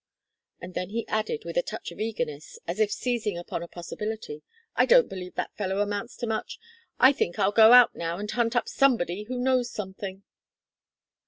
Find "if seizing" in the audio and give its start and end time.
2.79-3.37